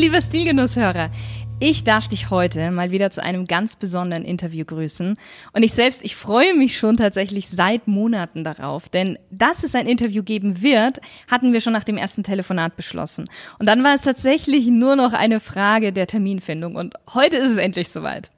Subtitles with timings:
[0.00, 1.10] Lieber Stilgenusshörer.
[1.58, 5.14] Ich darf dich heute mal wieder zu einem ganz besonderen Interview grüßen.
[5.52, 8.88] Und ich selbst, ich freue mich schon tatsächlich seit Monaten darauf.
[8.88, 13.28] Denn dass es ein Interview geben wird, hatten wir schon nach dem ersten Telefonat beschlossen.
[13.58, 16.76] Und dann war es tatsächlich nur noch eine Frage der Terminfindung.
[16.76, 18.30] Und heute ist es endlich soweit.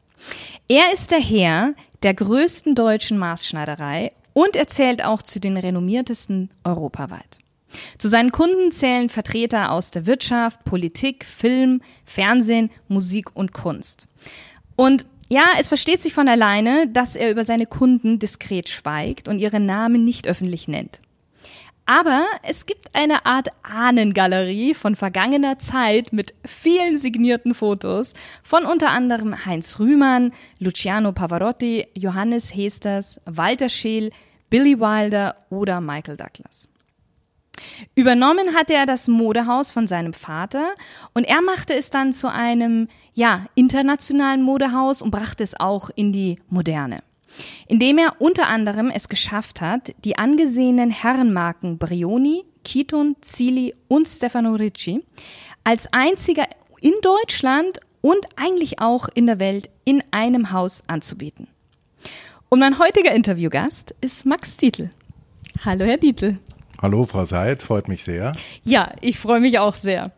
[0.66, 6.50] Er ist der Herr der größten deutschen Maßschneiderei und er zählt auch zu den renommiertesten
[6.64, 7.41] europaweit.
[7.98, 14.08] Zu seinen Kunden zählen Vertreter aus der Wirtschaft, Politik, Film, Fernsehen, Musik und Kunst.
[14.76, 19.38] Und ja, es versteht sich von alleine, dass er über seine Kunden diskret schweigt und
[19.38, 21.00] ihre Namen nicht öffentlich nennt.
[21.84, 28.90] Aber es gibt eine Art Ahnengalerie von vergangener Zeit mit vielen signierten Fotos von unter
[28.90, 34.10] anderem Heinz Rühmann, Luciano Pavarotti, Johannes Hesters, Walter Scheel,
[34.48, 36.68] Billy Wilder oder Michael Douglas.
[37.94, 40.72] Übernommen hatte er das Modehaus von seinem Vater
[41.14, 46.12] und er machte es dann zu einem, ja, internationalen Modehaus und brachte es auch in
[46.12, 47.02] die Moderne.
[47.66, 54.54] Indem er unter anderem es geschafft hat, die angesehenen Herrenmarken Brioni, Kiton, Zili und Stefano
[54.54, 55.02] Ricci
[55.64, 56.44] als einziger
[56.80, 61.48] in Deutschland und eigentlich auch in der Welt in einem Haus anzubieten.
[62.48, 64.90] Und mein heutiger Interviewgast ist Max Dietl.
[65.64, 66.38] Hallo, Herr Dietl.
[66.82, 68.32] Hallo, Frau Seid, freut mich sehr.
[68.64, 70.10] Ja, ich freue mich auch sehr.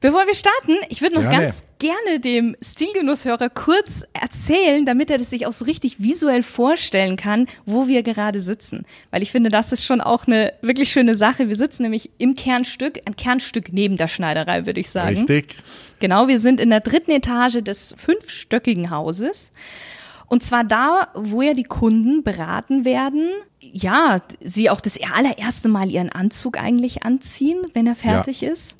[0.00, 1.46] Bevor wir starten, ich würde noch gerne.
[1.46, 7.16] ganz gerne dem Stilgenusshörer kurz erzählen, damit er das sich auch so richtig visuell vorstellen
[7.16, 8.84] kann, wo wir gerade sitzen.
[9.10, 11.48] Weil ich finde, das ist schon auch eine wirklich schöne Sache.
[11.48, 15.16] Wir sitzen nämlich im Kernstück, ein Kernstück neben der Schneiderei, würde ich sagen.
[15.16, 15.56] Richtig.
[16.00, 19.52] Genau, wir sind in der dritten Etage des fünfstöckigen Hauses.
[20.28, 23.28] Und zwar da, wo ja die Kunden beraten werden,
[23.60, 28.50] ja, sie auch das allererste Mal ihren Anzug eigentlich anziehen, wenn er fertig ja.
[28.50, 28.76] ist.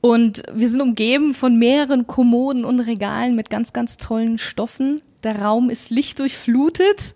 [0.00, 5.02] Und wir sind umgeben von mehreren Kommoden und Regalen mit ganz, ganz tollen Stoffen.
[5.22, 7.14] Der Raum ist lichtdurchflutet.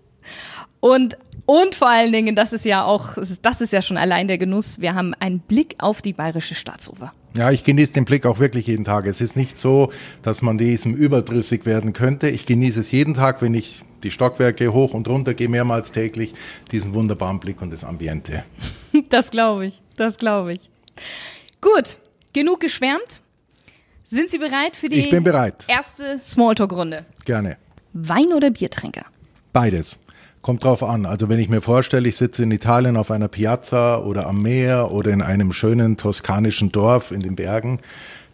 [0.80, 4.38] Und, und vor allen Dingen, das ist ja auch, das ist ja schon allein der
[4.38, 4.80] Genuss.
[4.80, 7.12] Wir haben einen Blick auf die Bayerische Staatsoper.
[7.38, 9.06] Ja, ich genieße den Blick auch wirklich jeden Tag.
[9.06, 12.28] Es ist nicht so, dass man diesem überdrüssig werden könnte.
[12.28, 16.34] Ich genieße es jeden Tag, wenn ich die Stockwerke hoch und runter gehe, mehrmals täglich,
[16.72, 18.44] diesen wunderbaren Blick und das Ambiente.
[19.10, 20.70] Das glaube ich, das glaube ich.
[21.60, 21.98] Gut,
[22.32, 23.20] genug geschwärmt.
[24.02, 25.64] Sind Sie bereit für die ich bin bereit.
[25.68, 27.04] erste Smalltalk-Runde?
[27.24, 27.58] Gerne.
[27.92, 29.04] Wein- oder Biertränker?
[29.52, 29.98] Beides.
[30.48, 31.04] Kommt drauf an.
[31.04, 34.90] Also wenn ich mir vorstelle, ich sitze in Italien auf einer Piazza oder am Meer
[34.92, 37.80] oder in einem schönen toskanischen Dorf in den Bergen,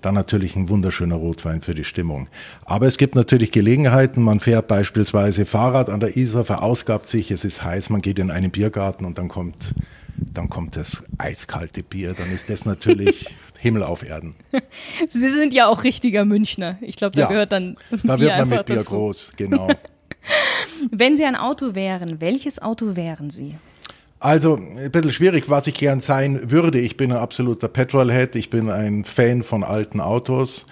[0.01, 2.29] dann natürlich ein wunderschöner Rotwein für die Stimmung.
[2.67, 7.45] Aber es gibt natürlich Gelegenheiten, man fährt beispielsweise Fahrrad an der Isar, verausgabt sich, es
[7.45, 9.75] ist heiß, man geht in einen Biergarten und dann kommt,
[10.17, 14.37] dann kommt das eiskalte Bier, dann ist das natürlich Himmel auf Erden.
[15.09, 16.79] Sie sind ja auch richtiger Münchner.
[16.81, 18.99] Ich glaube, da ja, gehört dann Da wird man mit Bier dazu.
[18.99, 19.69] groß, genau.
[20.91, 23.57] Wenn Sie ein Auto wären, welches Auto wären Sie?
[24.21, 26.81] Also, ein bisschen schwierig, was ich gern sein würde.
[26.81, 30.65] Ich bin ein absoluter Petrolhead, ich bin ein Fan von alten Autos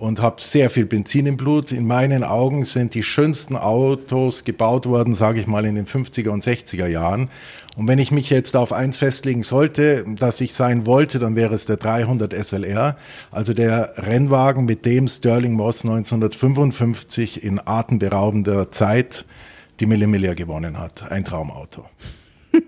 [0.00, 1.72] und habe sehr viel Benzin im Blut.
[1.72, 6.30] In meinen Augen sind die schönsten Autos gebaut worden, sage ich mal, in den 50er
[6.30, 7.28] und 60er Jahren.
[7.76, 11.54] Und wenn ich mich jetzt auf eins festlegen sollte, dass ich sein wollte, dann wäre
[11.54, 12.96] es der 300 SLR,
[13.30, 19.26] also der Rennwagen, mit dem Sterling Moss 1955 in atemberaubender Zeit
[19.80, 21.12] die Millimillia gewonnen hat.
[21.12, 21.84] Ein Traumauto.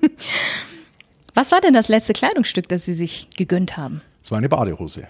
[1.35, 4.03] Was war denn das letzte Kleidungsstück, das Sie sich gegönnt haben?
[4.23, 5.09] Es war eine Badehose.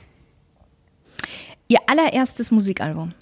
[1.73, 3.15] Ihr allererstes Musikalbum?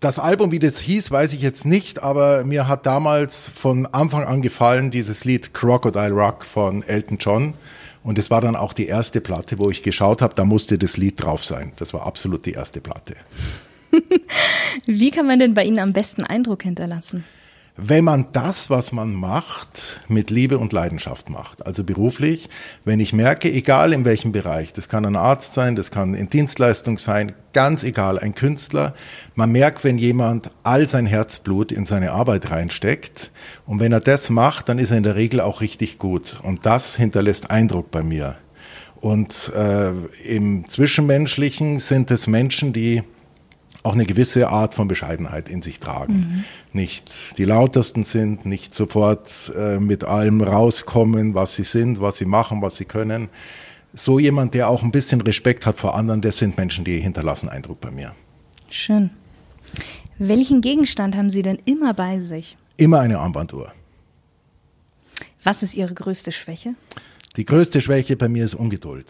[0.00, 4.24] Das Album, wie das hieß, weiß ich jetzt nicht, aber mir hat damals von Anfang
[4.24, 7.52] an gefallen dieses Lied Crocodile Rock von Elton John.
[8.02, 10.96] Und es war dann auch die erste Platte, wo ich geschaut habe, da musste das
[10.96, 11.72] Lied drauf sein.
[11.76, 13.14] Das war absolut die erste Platte.
[14.86, 17.24] wie kann man denn bei Ihnen am besten Eindruck hinterlassen?
[17.76, 21.66] Wenn man das, was man macht, mit Liebe und Leidenschaft macht.
[21.66, 22.48] Also beruflich,
[22.84, 26.30] wenn ich merke, egal in welchem Bereich, das kann ein Arzt sein, das kann in
[26.30, 28.94] Dienstleistung sein, ganz egal, ein Künstler,
[29.34, 33.30] man merkt, wenn jemand all sein Herzblut in seine Arbeit reinsteckt
[33.66, 36.64] und wenn er das macht, dann ist er in der Regel auch richtig gut und
[36.64, 38.36] das hinterlässt Eindruck bei mir.
[39.00, 39.92] Und äh,
[40.24, 43.02] im Zwischenmenschlichen sind es Menschen, die
[43.86, 46.14] auch eine gewisse Art von Bescheidenheit in sich tragen.
[46.14, 46.44] Mhm.
[46.72, 52.24] Nicht die lautesten sind, nicht sofort äh, mit allem rauskommen, was sie sind, was sie
[52.24, 53.28] machen, was sie können.
[53.94, 57.48] So jemand, der auch ein bisschen Respekt hat vor anderen, das sind Menschen, die hinterlassen
[57.48, 58.12] Eindruck bei mir.
[58.68, 59.10] Schön.
[60.18, 62.56] Welchen Gegenstand haben Sie denn immer bei sich?
[62.76, 63.72] Immer eine Armbanduhr.
[65.44, 66.74] Was ist Ihre größte Schwäche?
[67.36, 69.06] Die größte Schwäche bei mir ist Ungeduld.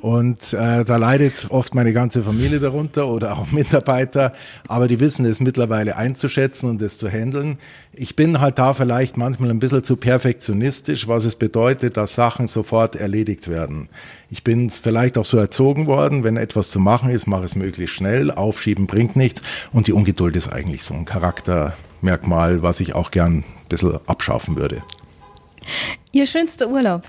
[0.00, 4.32] Und äh, da leidet oft meine ganze Familie darunter oder auch Mitarbeiter,
[4.68, 7.58] aber die wissen es mittlerweile einzuschätzen und es zu handeln.
[7.92, 12.46] Ich bin halt da vielleicht manchmal ein bisschen zu perfektionistisch, was es bedeutet, dass Sachen
[12.46, 13.88] sofort erledigt werden.
[14.30, 17.94] Ich bin vielleicht auch so erzogen worden, wenn etwas zu machen ist, mache es möglichst
[17.94, 19.42] schnell, aufschieben bringt nichts
[19.72, 24.56] und die Ungeduld ist eigentlich so ein Charaktermerkmal, was ich auch gern ein bisschen abschaffen
[24.56, 24.82] würde.
[26.12, 27.02] Ihr schönster Urlaub?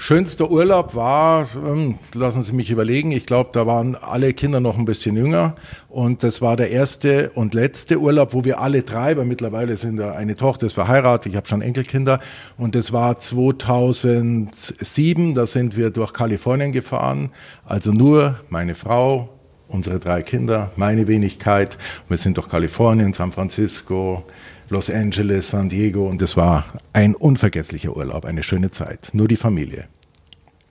[0.00, 4.78] Schönster Urlaub war, ähm, lassen Sie mich überlegen, ich glaube, da waren alle Kinder noch
[4.78, 5.56] ein bisschen jünger.
[5.88, 9.96] Und das war der erste und letzte Urlaub, wo wir alle drei, weil mittlerweile sind
[9.96, 12.20] da eine Tochter, ist verheiratet, ich habe schon Enkelkinder.
[12.56, 17.32] Und das war 2007, da sind wir durch Kalifornien gefahren,
[17.66, 19.30] also nur meine Frau,
[19.66, 21.76] unsere drei Kinder, meine Wenigkeit,
[22.08, 24.22] wir sind durch Kalifornien, San Francisco,
[24.70, 29.10] Los Angeles, San Diego und es war ein unvergesslicher Urlaub, eine schöne Zeit.
[29.12, 29.86] Nur die Familie.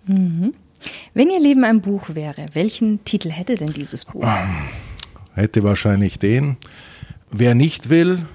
[0.05, 0.53] Mhm.
[1.13, 4.27] Wenn Ihr Leben ein Buch wäre, welchen Titel hätte denn dieses Buch?
[5.33, 6.57] Hätte wahrscheinlich den.
[7.31, 8.25] Wer nicht will,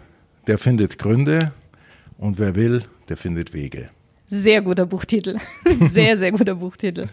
[0.48, 1.52] der findet Gründe
[2.18, 3.88] und wer will, der findet Wege.
[4.28, 5.38] Sehr guter Buchtitel.
[5.90, 7.06] Sehr, sehr guter Buchtitel.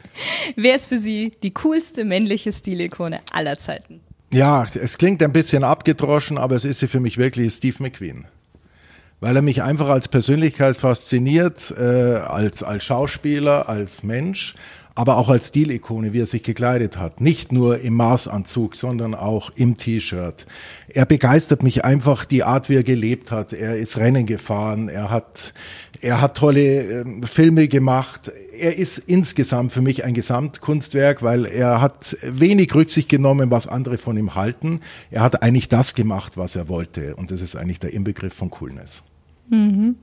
[0.56, 4.00] Wer ist für Sie die coolste männliche Stilikone aller Zeiten?
[4.32, 8.26] Ja, es klingt ein bisschen abgedroschen, aber es ist sie für mich wirklich Steve McQueen
[9.20, 14.56] weil er mich einfach als Persönlichkeit fasziniert, äh, als, als Schauspieler, als Mensch,
[14.96, 17.22] aber auch als Stilikone, wie er sich gekleidet hat.
[17.22, 20.46] Nicht nur im Maßanzug, sondern auch im T-Shirt.
[20.90, 23.54] Er begeistert mich einfach die Art, wie er gelebt hat.
[23.54, 25.54] Er ist Rennen gefahren, er hat,
[26.02, 28.32] er hat tolle äh, Filme gemacht.
[28.58, 33.98] Er ist insgesamt für mich ein Gesamtkunstwerk, weil er hat wenig Rücksicht genommen, was andere
[33.98, 34.82] von ihm halten.
[35.12, 37.16] Er hat eigentlich das gemacht, was er wollte.
[37.16, 39.04] Und das ist eigentlich der Inbegriff von Coolness.
[39.50, 39.96] Mhm.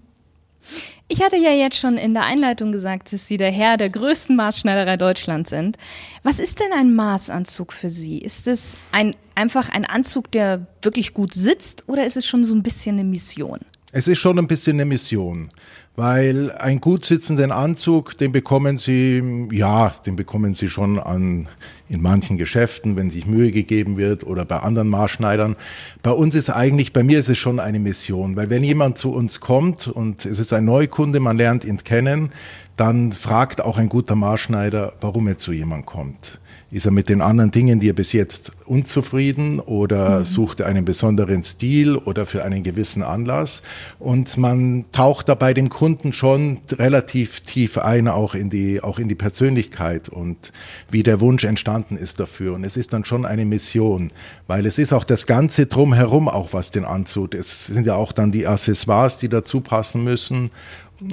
[1.09, 4.35] Ich hatte ja jetzt schon in der Einleitung gesagt, dass Sie der Herr der größten
[4.35, 5.79] Maßschneiderei Deutschlands sind.
[6.25, 8.19] Was ist denn ein Maßanzug für Sie?
[8.19, 12.55] Ist es ein, einfach ein Anzug, der wirklich gut sitzt oder ist es schon so
[12.55, 13.61] ein bisschen eine Mission?
[13.93, 15.49] Es ist schon ein bisschen eine Mission
[15.97, 21.49] weil einen gut sitzenden Anzug, den bekommen Sie, ja, den bekommen Sie schon an,
[21.89, 25.57] in manchen Geschäften, wenn sich Mühe gegeben wird oder bei anderen Maßschneidern.
[26.03, 29.13] Bei uns ist eigentlich, bei mir ist es schon eine Mission, weil wenn jemand zu
[29.13, 32.31] uns kommt und es ist ein Neukunde, man lernt ihn kennen,
[32.77, 36.39] dann fragt auch ein guter Maßschneider, warum er zu jemand kommt.
[36.73, 40.25] Ist er mit den anderen Dingen, die er bis jetzt unzufrieden oder mhm.
[40.25, 43.63] sucht er einen besonderen Stil oder für einen gewissen Anlass?
[44.01, 48.99] Und man taucht da bei dem Kunden schon relativ tief ein, auch in die, auch
[48.99, 50.51] in die Persönlichkeit und
[50.91, 52.55] wie der Wunsch entstanden ist dafür.
[52.55, 54.11] Und es ist dann schon eine Mission,
[54.49, 57.35] weil es ist auch das Ganze drumherum auch, was den Anzug.
[57.35, 60.51] Es sind ja auch dann die Accessoires, die dazu passen müssen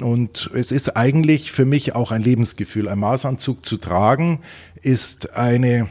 [0.00, 2.88] und es ist eigentlich für mich auch ein Lebensgefühl.
[2.88, 4.40] Ein Maßanzug zu tragen
[4.82, 5.88] ist eine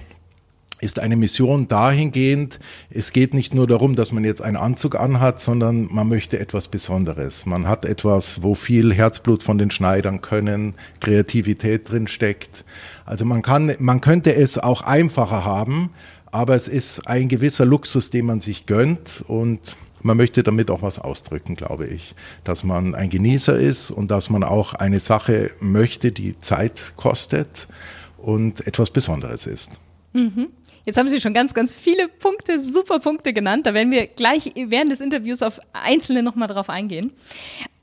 [0.84, 2.60] ist eine Mission dahingehend,
[2.90, 6.68] es geht nicht nur darum, dass man jetzt einen Anzug anhat, sondern man möchte etwas
[6.68, 7.46] Besonderes.
[7.46, 12.66] Man hat etwas, wo viel Herzblut von den Schneidern können, Kreativität drin steckt.
[13.06, 15.90] Also man kann, man könnte es auch einfacher haben,
[16.32, 20.82] aber es ist ein gewisser Luxus, den man sich gönnt und man möchte damit auch
[20.82, 22.14] was ausdrücken, glaube ich.
[22.44, 27.68] Dass man ein Genießer ist und dass man auch eine Sache möchte, die Zeit kostet
[28.18, 29.80] und etwas Besonderes ist.
[30.14, 30.50] Mhm.
[30.86, 33.66] Jetzt haben Sie schon ganz, ganz viele Punkte, super Punkte genannt.
[33.66, 37.14] Da werden wir gleich während des Interviews auf einzelne nochmal drauf eingehen.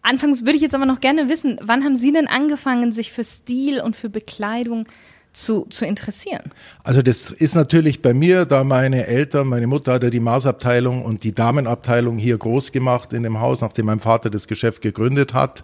[0.03, 3.25] Anfangs würde ich jetzt aber noch gerne wissen, wann haben Sie denn angefangen, sich für
[3.25, 4.87] Stil und für Bekleidung
[5.33, 6.51] zu, zu interessieren?
[6.83, 11.05] Also das ist natürlich bei mir, da meine Eltern, meine Mutter hat ja die Maßabteilung
[11.05, 15.35] und die Damenabteilung hier groß gemacht in dem Haus, nachdem mein Vater das Geschäft gegründet
[15.35, 15.63] hat.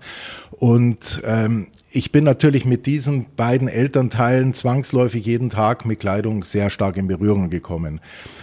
[0.51, 6.69] Und ähm, ich bin natürlich mit diesen beiden Elternteilen zwangsläufig jeden Tag mit Kleidung sehr
[6.69, 8.00] stark in Berührung gekommen.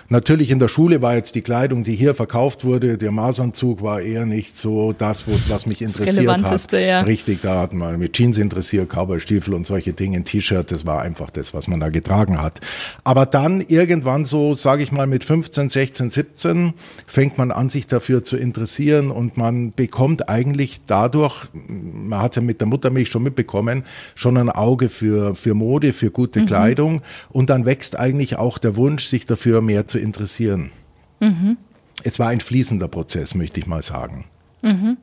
[0.09, 4.01] Natürlich in der Schule war jetzt die Kleidung, die hier verkauft wurde, der Maßanzug war
[4.01, 6.71] eher nicht so das, was mich interessiert hat.
[6.73, 7.01] Ja.
[7.01, 11.01] Richtig, da hat man mit Jeans interessiert, Cowboystiefel und solche Dinge, ein T-Shirt, das war
[11.01, 12.59] einfach das, was man da getragen hat.
[13.03, 16.73] Aber dann irgendwann so, sage ich mal, mit 15, 16, 17
[17.07, 22.41] fängt man an, sich dafür zu interessieren und man bekommt eigentlich dadurch, man hat ja
[22.41, 23.83] mit der Muttermilch schon mitbekommen, bekommen,
[24.15, 26.45] schon ein Auge für, für Mode, für gute mhm.
[26.45, 27.01] Kleidung.
[27.29, 30.71] Und dann wächst eigentlich auch der Wunsch, sich dafür mehr zu interessieren.
[31.19, 31.57] Mhm.
[32.03, 34.25] Es war ein fließender Prozess, möchte ich mal sagen.
[34.61, 34.97] Mhm.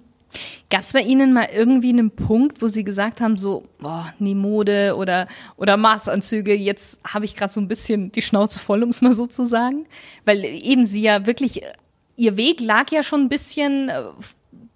[0.71, 4.35] Gab es bei Ihnen mal irgendwie einen Punkt, wo Sie gesagt haben, so, boah, nie
[4.35, 8.91] Mode oder, oder Maßanzüge, jetzt habe ich gerade so ein bisschen die Schnauze voll, um
[8.91, 9.87] es mal so zu sagen?
[10.25, 11.63] Weil eben Sie ja wirklich,
[12.17, 14.03] Ihr Weg lag ja schon ein bisschen äh,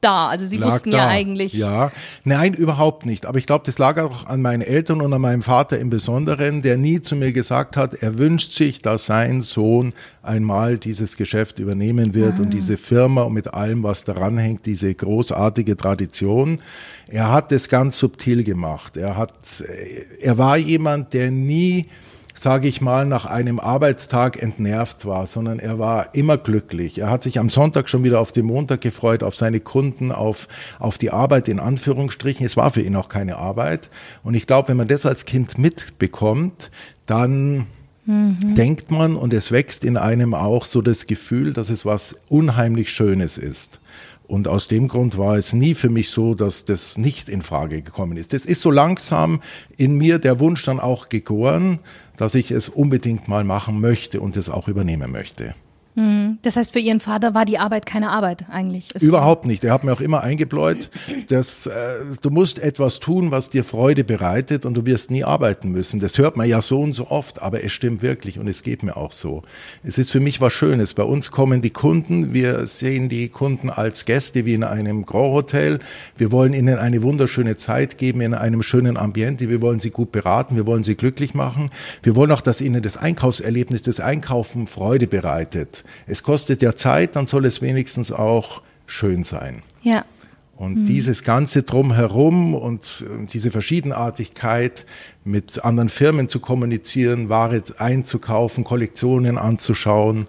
[0.05, 0.29] da.
[0.29, 0.99] Also sie wussten da.
[0.99, 1.55] ja eigentlich.
[1.55, 1.91] Ja,
[2.25, 3.27] nein, überhaupt nicht.
[3.27, 6.63] Aber ich glaube, das lag auch an meinen Eltern und an meinem Vater im Besonderen,
[6.63, 9.93] der nie zu mir gesagt hat, er wünscht sich, dass sein Sohn
[10.23, 12.43] einmal dieses Geschäft übernehmen wird ah.
[12.43, 16.61] und diese Firma und mit allem, was daran hängt, diese großartige Tradition.
[17.09, 18.97] Er hat es ganz subtil gemacht.
[18.97, 19.35] Er hat,
[20.21, 21.87] er war jemand, der nie
[22.35, 26.99] sage ich mal, nach einem Arbeitstag entnervt war, sondern er war immer glücklich.
[26.99, 30.49] Er hat sich am Sonntag schon wieder auf den Montag gefreut, auf seine Kunden, auf,
[30.81, 32.45] auf die Arbeit in Anführungsstrichen.
[32.45, 33.89] Es war für ihn auch keine Arbeit.
[34.25, 36.73] Und ich glaube, wenn man das als Kind mitbekommt,
[37.07, 37.67] dann
[38.05, 38.55] mhm.
[38.57, 42.91] denkt man und es wächst in einem auch so das Gefühl, dass es was unheimlich
[42.91, 43.81] Schönes ist.
[44.27, 47.83] Und aus dem Grund war es nie für mich so, dass das nicht in Frage
[47.83, 48.33] gekommen ist.
[48.33, 49.43] Es ist so langsam
[49.77, 51.81] in mir der Wunsch dann auch gegoren,
[52.17, 55.55] dass ich es unbedingt mal machen möchte und es auch übernehmen möchte.
[55.95, 56.24] Mhm.
[56.45, 58.91] Das heißt, für Ihren Vater war die Arbeit keine Arbeit eigentlich?
[58.93, 59.65] Es Überhaupt nicht.
[59.65, 60.91] Er hat mir auch immer eingebläut,
[61.29, 61.73] dass äh,
[62.21, 66.01] du musst etwas tun, was dir Freude bereitet und du wirst nie arbeiten müssen.
[66.01, 68.83] Das hört man ja so und so oft, aber es stimmt wirklich und es geht
[68.83, 69.43] mir auch so.
[69.85, 70.93] Es ist für mich was Schönes.
[70.93, 75.33] Bei uns kommen die Kunden, wir sehen die Kunden als Gäste wie in einem Grand
[75.33, 75.79] Hotel.
[76.19, 79.49] Wir wollen ihnen eine wunderschöne Zeit geben in einem schönen Ambiente.
[79.49, 81.71] Wir wollen sie gut beraten, wir wollen sie glücklich machen.
[82.03, 85.85] Wir wollen auch, dass ihnen das Einkaufserlebnis, das Einkaufen Freude bereitet.
[86.07, 89.63] Es kostet ja Zeit, dann soll es wenigstens auch schön sein.
[89.83, 90.05] Ja.
[90.65, 90.85] Und mhm.
[90.85, 94.87] dieses ganze Drumherum und diese Verschiedenartigkeit
[95.25, 100.27] mit anderen Firmen zu kommunizieren, Ware einzukaufen, Kollektionen anzuschauen,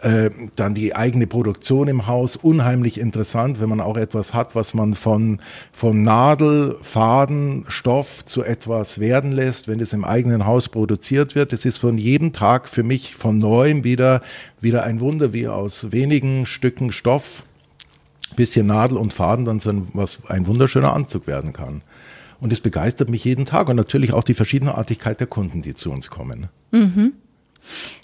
[0.00, 4.72] äh, dann die eigene Produktion im Haus, unheimlich interessant, wenn man auch etwas hat, was
[4.74, 5.40] man von,
[5.72, 11.52] von Nadel, Faden, Stoff zu etwas werden lässt, wenn es im eigenen Haus produziert wird.
[11.52, 14.22] Es ist von jedem Tag für mich von neuem wieder,
[14.60, 17.44] wieder ein Wunder, wie aus wenigen Stücken Stoff
[18.36, 21.82] bisschen Nadel und Faden dann so ein, was ein wunderschöner Anzug werden kann.
[22.40, 25.90] Und es begeistert mich jeden Tag und natürlich auch die Verschiedenartigkeit der Kunden, die zu
[25.90, 26.48] uns kommen.
[26.70, 27.14] Mhm.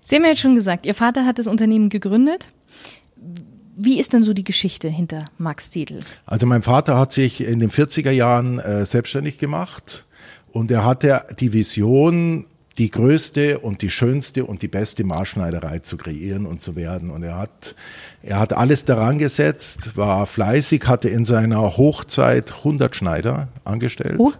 [0.03, 2.51] Sie haben ja jetzt schon gesagt, Ihr Vater hat das Unternehmen gegründet.
[3.77, 6.01] Wie ist denn so die Geschichte hinter Max Dietl?
[6.27, 10.05] Also mein Vater hat sich in den 40er Jahren äh, selbstständig gemacht
[10.53, 12.47] und er hatte die Vision,
[12.79, 17.11] die größte und die schönste und die beste Maßschneiderei zu kreieren und zu werden.
[17.11, 17.77] Und er hat,
[18.23, 24.17] er hat alles daran gesetzt, war fleißig, hatte in seiner Hochzeit 100 Schneider angestellt.
[24.19, 24.33] Oh.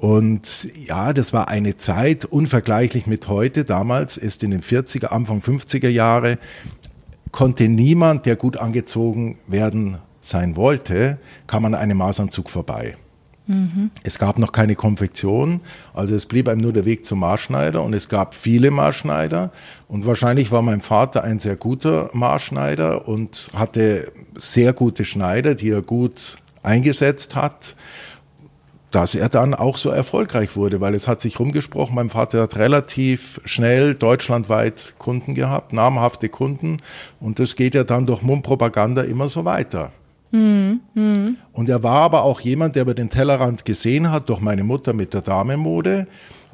[0.00, 3.64] Und ja, das war eine Zeit unvergleichlich mit heute.
[3.64, 6.38] Damals ist in den 40er, Anfang 50er Jahre,
[7.32, 12.96] konnte niemand, der gut angezogen werden sein wollte, kam an einem Maßanzug vorbei.
[14.04, 15.60] Es gab noch keine Konfektion,
[15.92, 19.50] also es blieb einem nur der Weg zum Maßschneider und es gab viele Maßschneider
[19.88, 25.70] und wahrscheinlich war mein Vater ein sehr guter Maßschneider und hatte sehr gute Schneider, die
[25.70, 27.74] er gut eingesetzt hat
[28.90, 32.56] dass er dann auch so erfolgreich wurde, weil es hat sich rumgesprochen, mein Vater hat
[32.56, 36.78] relativ schnell deutschlandweit Kunden gehabt, namhafte Kunden
[37.20, 39.92] und das geht ja dann durch Mundpropaganda immer so weiter.
[40.32, 41.36] Mhm.
[41.52, 44.92] Und er war aber auch jemand, der über den Tellerrand gesehen hat, durch meine Mutter
[44.92, 46.06] mit der Damenmode.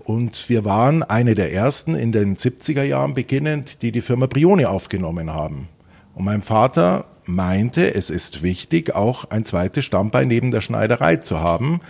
[0.05, 4.65] Und wir waren eine der ersten in den 70er Jahren beginnend, die die Firma Brioni
[4.65, 5.69] aufgenommen haben.
[6.15, 11.41] Und mein Vater meinte, es ist wichtig, auch ein zweites Stammbein neben der Schneiderei zu
[11.41, 11.81] haben,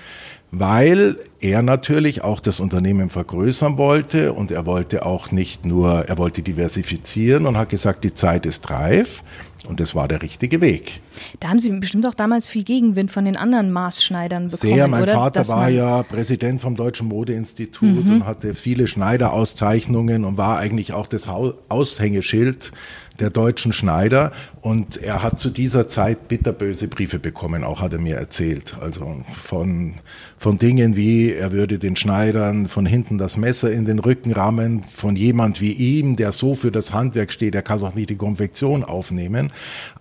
[0.51, 6.19] weil er natürlich auch das Unternehmen vergrößern wollte und er wollte auch nicht nur, er
[6.19, 9.23] wollte diversifizieren und hat gesagt, die Zeit ist reif.
[9.69, 11.01] Und das war der richtige Weg.
[11.41, 14.75] Da haben Sie bestimmt auch damals viel Gegenwind von den anderen Maßschneidern bekommen.
[14.75, 15.15] Sehr, mein oder?
[15.15, 18.11] Vater Dass war ja Präsident vom Deutschen Modeinstitut mhm.
[18.11, 21.27] und hatte viele Schneiderauszeichnungen und war eigentlich auch das
[21.69, 22.73] Aushängeschild
[23.21, 24.33] der deutschen Schneider.
[24.61, 28.77] Und er hat zu dieser Zeit bitterböse Briefe bekommen, auch hat er mir erzählt.
[28.81, 29.95] Also von,
[30.39, 34.83] von Dingen wie, er würde den Schneidern von hinten das Messer in den Rücken rammen,
[34.83, 38.17] von jemand wie ihm, der so für das Handwerk steht, der kann doch nicht die
[38.17, 39.53] Konfektion aufnehmen.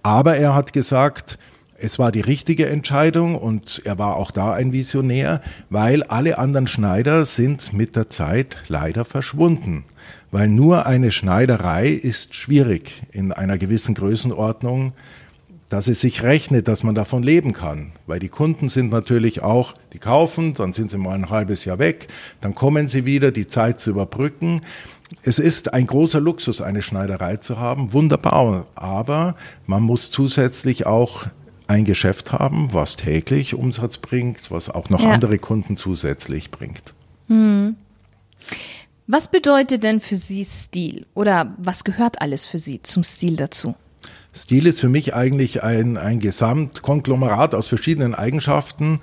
[0.04, 1.38] Aber er hat gesagt,
[1.78, 6.68] es war die richtige Entscheidung und er war auch da ein Visionär, weil alle anderen
[6.68, 9.84] Schneider sind mit der Zeit leider verschwunden
[10.36, 14.92] weil nur eine Schneiderei ist schwierig in einer gewissen Größenordnung.
[15.70, 17.94] dass es sich rechnet, dass man davon leben kann.
[18.06, 21.80] Weil die Kunden sind natürlich auch, die kaufen, dann sind sie mal ein halbes Jahr
[21.80, 22.08] weg,
[22.42, 24.60] dann kommen sie wieder, die Zeit zu überbrücken.
[25.24, 31.26] Es ist ein großer Luxus, eine Schneiderei zu haben, wunderbar, aber man muss zusätzlich auch
[31.68, 35.12] ein Geschäft haben, was täglich Umsatz bringt, was auch noch ja.
[35.12, 36.94] andere Kunden zusätzlich bringt.
[37.28, 37.78] Hm.
[39.08, 41.06] Was bedeutet denn für Sie Stil?
[41.14, 43.76] Oder was gehört alles für Sie zum Stil dazu?
[44.34, 49.00] Stil ist für mich eigentlich ein, ein Gesamtkonglomerat aus verschiedenen Eigenschaften.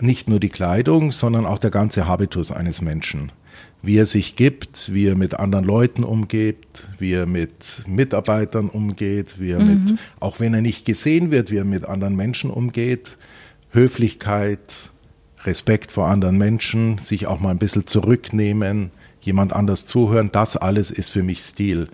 [0.00, 3.30] Nicht nur die Kleidung, sondern auch der ganze Habitus eines Menschen.
[3.82, 6.56] Wie er sich gibt, wie er mit anderen Leuten umgeht,
[6.98, 9.84] wie er mit Mitarbeitern umgeht, wie er mhm.
[9.84, 13.16] mit, auch wenn er nicht gesehen wird, wie er mit anderen Menschen umgeht.
[13.70, 14.90] Höflichkeit,
[15.44, 18.92] Respekt vor anderen Menschen, sich auch mal ein bisschen zurücknehmen,
[19.22, 21.88] jemand anders zuhören, das alles ist für mich Stil.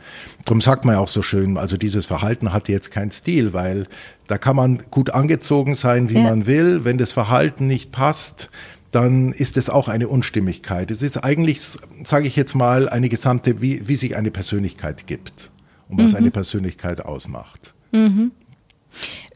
[0.47, 3.87] Drum sagt man ja auch so schön, also dieses Verhalten hat jetzt keinen Stil, weil
[4.27, 6.23] da kann man gut angezogen sein, wie ja.
[6.23, 6.85] man will.
[6.85, 8.51] Wenn das Verhalten nicht passt,
[8.91, 10.91] dann ist es auch eine Unstimmigkeit.
[10.91, 11.61] Es ist eigentlich,
[12.05, 15.51] sage ich jetzt mal, eine gesamte, wie, wie sich eine Persönlichkeit gibt
[15.89, 16.19] und was mhm.
[16.19, 17.75] eine Persönlichkeit ausmacht.
[17.93, 18.33] Mhm.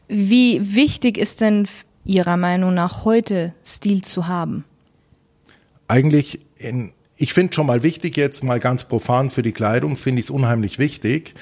[0.07, 1.67] Wie wichtig ist denn
[2.05, 4.65] Ihrer Meinung nach heute Stil zu haben?
[5.87, 10.19] Eigentlich in ich finde schon mal wichtig jetzt mal ganz profan für die Kleidung, finde
[10.19, 11.35] ich es unheimlich wichtig,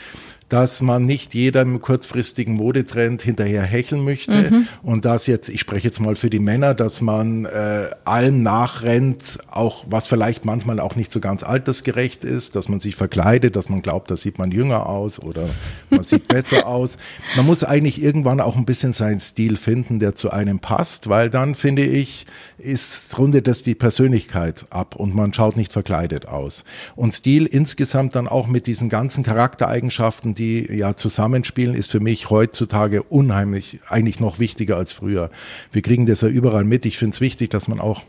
[0.52, 4.68] dass man nicht jedem kurzfristigen Modetrend hinterher hecheln möchte mhm.
[4.84, 9.40] und dass jetzt, ich spreche jetzt mal für die Männer, dass man äh, allen nachrennt,
[9.50, 13.70] auch was vielleicht manchmal auch nicht so ganz altersgerecht ist, dass man sich verkleidet, dass
[13.70, 15.48] man glaubt, da sieht man jünger aus oder
[15.90, 16.98] man sieht besser aus.
[17.38, 21.30] Man muss eigentlich irgendwann auch ein bisschen seinen Stil finden, der zu einem passt, weil
[21.30, 22.26] dann finde ich,
[22.58, 26.66] ist rundet das die Persönlichkeit ab und man schaut nicht verkleidet aus.
[26.98, 32.30] Und Stil insgesamt dann auch mit diesen ganzen Charaktereigenschaften, die ja zusammenspielen, ist für mich
[32.30, 35.30] heutzutage unheimlich, eigentlich noch wichtiger als früher.
[35.72, 36.86] Wir kriegen das ja überall mit.
[36.86, 38.04] Ich finde es wichtig, dass man auch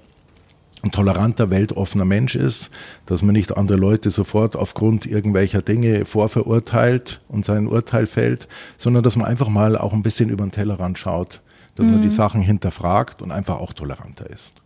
[0.83, 2.71] ein toleranter, weltoffener Mensch ist,
[3.07, 9.04] dass man nicht andere Leute sofort aufgrund irgendwelcher Dinge vorverurteilt und sein Urteil fällt, sondern
[9.04, 11.41] dass man einfach mal auch ein bisschen über den Tellerrand schaut
[11.75, 11.93] dass mhm.
[11.93, 12.13] man die mhm.
[12.13, 14.62] Sachen hinterfragt und einfach auch toleranter ist.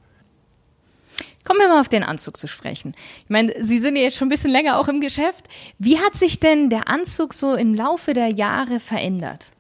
[1.47, 2.95] Kommen wir mal auf den Anzug zu sprechen.
[3.21, 5.47] Ich meine, Sie sind ja jetzt schon ein bisschen länger auch im Geschäft.
[5.79, 9.53] Wie hat sich denn der Anzug so im Laufe der Jahre verändert?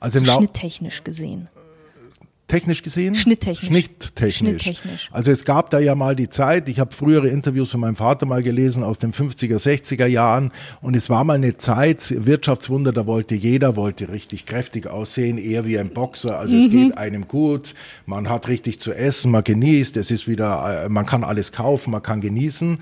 [0.00, 1.48] Also im Laufe schnitttechnisch gesehen
[2.52, 3.14] technisch gesehen?
[3.14, 3.66] Schnitttechnisch.
[3.66, 4.62] Schnitttechnisch.
[4.62, 5.08] Schnitttechnisch.
[5.10, 8.26] Also es gab da ja mal die Zeit, ich habe frühere Interviews von meinem Vater
[8.26, 13.06] mal gelesen aus den 50er, 60er Jahren und es war mal eine Zeit, Wirtschaftswunder, da
[13.06, 16.60] wollte jeder, wollte richtig kräftig aussehen, eher wie ein Boxer, also mhm.
[16.60, 20.88] es geht einem gut, man hat richtig zu essen, man genießt, es ist wieder, äh,
[20.90, 22.78] man kann alles kaufen, man kann genießen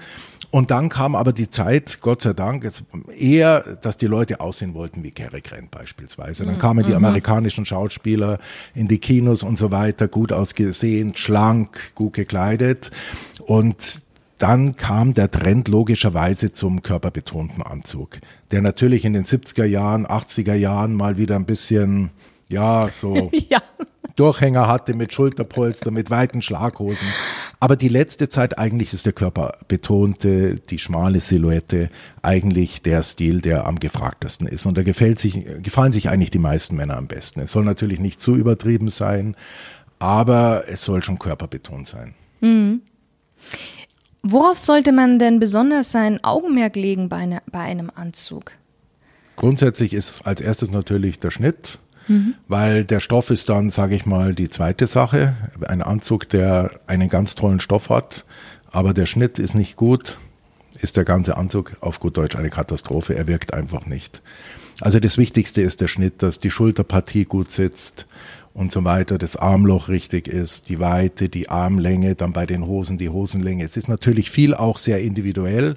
[0.50, 2.82] und dann kam aber die Zeit, Gott sei Dank, jetzt
[3.16, 6.44] eher, dass die Leute aussehen wollten wie Cary Grant beispielsweise.
[6.44, 6.58] Dann mhm.
[6.58, 7.04] kamen die mhm.
[7.04, 8.38] amerikanischen Schauspieler
[8.74, 12.90] in die Kinos und so weiter, gut ausgesehen, schlank, gut gekleidet.
[13.46, 14.02] Und
[14.38, 18.18] dann kam der Trend logischerweise zum körperbetonten Anzug,
[18.50, 22.10] der natürlich in den 70er Jahren, 80er Jahren mal wieder ein bisschen,
[22.48, 23.62] ja, so ja.
[24.16, 27.08] Durchhänger hatte mit Schulterpolster, mit weiten Schlaghosen.
[27.58, 31.90] Aber die letzte Zeit eigentlich ist der Körper betonte, die schmale Silhouette
[32.22, 34.66] eigentlich der Stil, der am gefragtesten ist.
[34.66, 37.40] Und da gefällt sich, gefallen sich eigentlich die meisten Männer am besten.
[37.40, 39.36] Es soll natürlich nicht zu übertrieben sein,
[39.98, 42.14] aber es soll schon körperbetont sein.
[42.40, 42.82] Mhm.
[44.22, 48.52] Worauf sollte man denn besonders sein Augenmerk legen bei, eine, bei einem Anzug?
[49.36, 51.78] Grundsätzlich ist als erstes natürlich der Schnitt
[52.10, 52.34] Mhm.
[52.48, 55.36] Weil der Stoff ist dann, sage ich mal, die zweite Sache.
[55.66, 58.24] Ein Anzug, der einen ganz tollen Stoff hat,
[58.72, 60.18] aber der Schnitt ist nicht gut,
[60.80, 63.14] ist der ganze Anzug auf gut Deutsch eine Katastrophe.
[63.14, 64.22] Er wirkt einfach nicht.
[64.80, 68.06] Also das Wichtigste ist der Schnitt, dass die Schulterpartie gut sitzt
[68.54, 72.98] und so weiter, das Armloch richtig ist, die Weite, die Armlänge, dann bei den Hosen
[72.98, 73.62] die Hosenlänge.
[73.62, 75.76] Es ist natürlich viel auch sehr individuell.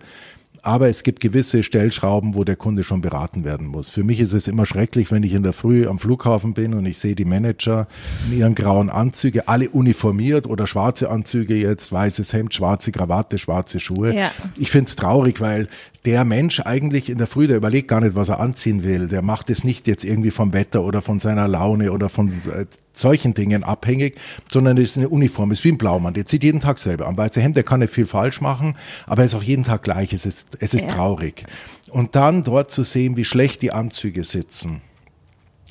[0.65, 3.89] Aber es gibt gewisse Stellschrauben, wo der Kunde schon beraten werden muss.
[3.89, 6.85] Für mich ist es immer schrecklich, wenn ich in der Früh am Flughafen bin und
[6.85, 7.85] ich sehe die Manager
[8.31, 13.81] in ihren grauen Anzüge, alle uniformiert oder schwarze Anzüge jetzt, weißes Hemd, schwarze Krawatte, schwarze
[13.81, 14.15] Schuhe.
[14.15, 14.31] Ja.
[14.57, 15.67] Ich finde es traurig, weil
[16.05, 19.09] der Mensch eigentlich in der Früh, der überlegt gar nicht, was er anziehen will.
[19.09, 22.65] Der macht es nicht jetzt irgendwie vom Wetter oder von seiner Laune oder von äh,
[22.93, 24.15] solchen Dingen abhängig,
[24.51, 26.13] sondern es ist eine Uniform, es ist wie ein Blaumann.
[26.13, 27.17] Der zieht jeden Tag selber an.
[27.17, 28.75] Weiße Hemd, der kann nicht viel falsch machen,
[29.05, 30.13] aber er ist auch jeden Tag gleich.
[30.13, 30.89] Es ist, es ist ja.
[30.89, 31.45] traurig.
[31.89, 34.81] Und dann dort zu sehen, wie schlecht die Anzüge sitzen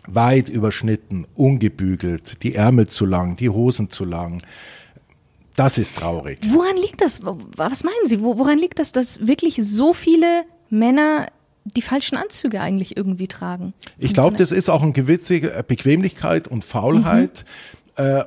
[0.07, 4.43] weit überschnitten, ungebügelt, die Ärmel zu lang, die Hosen zu lang,
[5.57, 6.39] das ist traurig.
[6.49, 7.21] Woran liegt das?
[7.23, 8.21] Was meinen Sie?
[8.21, 11.29] Woran liegt das, dass wirklich so viele Männer
[11.65, 13.73] die falschen Anzüge eigentlich irgendwie tragen.
[13.99, 17.45] Ich glaube, das ist auch eine gewisse Bequemlichkeit und Faulheit,
[17.97, 18.05] mhm.
[18.05, 18.25] äh,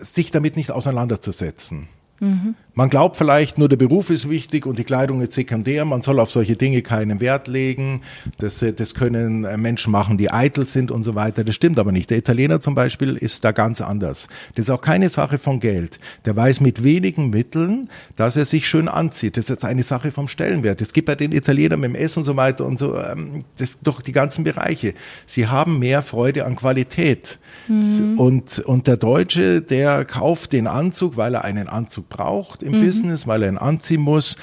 [0.00, 1.88] sich damit nicht auseinanderzusetzen.
[2.20, 2.54] Mhm.
[2.76, 5.84] Man glaubt vielleicht, nur der Beruf ist wichtig und die Kleidung ist sekundär.
[5.84, 8.02] Man soll auf solche Dinge keinen Wert legen.
[8.38, 11.44] Das, äh, das können äh, Menschen machen, die eitel sind und so weiter.
[11.44, 12.10] Das stimmt aber nicht.
[12.10, 14.26] Der Italiener zum Beispiel ist da ganz anders.
[14.56, 16.00] Das ist auch keine Sache von Geld.
[16.24, 19.36] Der weiß mit wenigen Mitteln, dass er sich schön anzieht.
[19.36, 20.82] Das ist jetzt eine Sache vom Stellenwert.
[20.82, 23.78] Es gibt bei den Italienern mit dem Essen und so weiter und so, ähm, das
[23.84, 24.94] doch die ganzen Bereiche.
[25.26, 27.38] Sie haben mehr Freude an Qualität.
[27.68, 28.18] Mhm.
[28.18, 32.84] Und, und der Deutsche, der kauft den Anzug, weil er einen Anzug braucht im mhm.
[32.84, 34.36] Business, weil er ihn anziehen muss.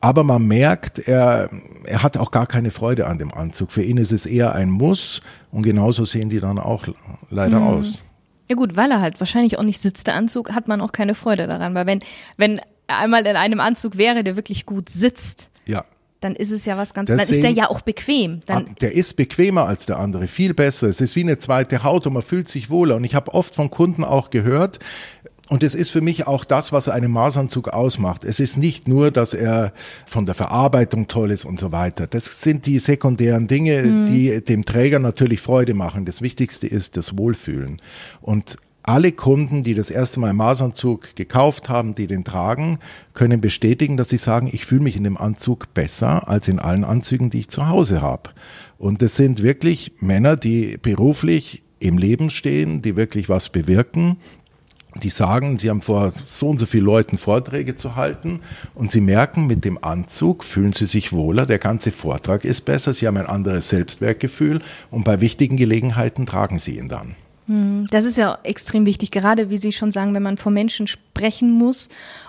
[0.00, 1.48] Aber man merkt, er,
[1.84, 3.70] er hat auch gar keine Freude an dem Anzug.
[3.70, 5.20] Für ihn ist es eher ein Muss
[5.52, 6.86] und genauso sehen die dann auch
[7.30, 7.66] leider mhm.
[7.68, 8.02] aus.
[8.48, 11.14] Ja gut, weil er halt wahrscheinlich auch nicht sitzt, der Anzug, hat man auch keine
[11.14, 11.74] Freude daran.
[11.74, 12.00] Weil wenn,
[12.36, 15.84] wenn er einmal in einem Anzug wäre, der wirklich gut sitzt, ja
[16.22, 18.42] dann ist es ja was ganz, Deswegen, dann ist der ja auch bequem.
[18.46, 20.86] Dann der ist bequemer als der andere, viel besser.
[20.86, 22.96] Es ist wie eine zweite Haut und man fühlt sich wohler.
[22.96, 24.78] Und ich habe oft von Kunden auch gehört,
[25.48, 28.24] und es ist für mich auch das, was einen Maßanzug ausmacht.
[28.24, 29.72] Es ist nicht nur, dass er
[30.06, 32.06] von der Verarbeitung toll ist und so weiter.
[32.06, 34.06] Das sind die sekundären Dinge, mhm.
[34.06, 36.04] die dem Träger natürlich Freude machen.
[36.04, 37.78] Das Wichtigste ist das Wohlfühlen.
[38.20, 42.78] Und alle Kunden, die das erste Mal einen Maßanzug gekauft haben, die den tragen,
[43.14, 46.84] können bestätigen, dass sie sagen, ich fühle mich in dem Anzug besser als in allen
[46.84, 48.30] Anzügen, die ich zu Hause habe.
[48.78, 54.16] Und das sind wirklich Männer, die beruflich im Leben stehen, die wirklich was bewirken,
[54.94, 58.40] die sagen, sie haben vor so und so vielen Leuten Vorträge zu halten
[58.74, 62.92] und sie merken, mit dem Anzug fühlen sie sich wohler, der ganze Vortrag ist besser,
[62.92, 67.14] sie haben ein anderes Selbstwertgefühl und bei wichtigen Gelegenheiten tragen sie ihn dann.
[67.48, 70.86] Hm, das ist ja extrem wichtig, gerade wie Sie schon sagen, wenn man vor Menschen
[70.86, 71.88] sprechen muss